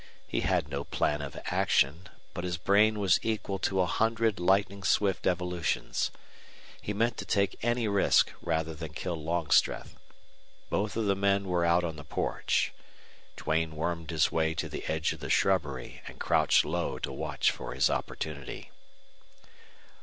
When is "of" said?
1.21-1.37, 10.97-11.05, 15.13-15.19